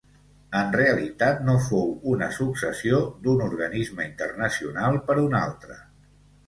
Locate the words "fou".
1.67-1.93